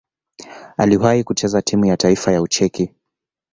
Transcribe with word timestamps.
Aliwahi 0.77 1.23
kucheza 1.23 1.61
timu 1.61 1.85
ya 1.85 1.97
taifa 1.97 2.31
ya 2.31 2.41
Ucheki. 2.41 2.93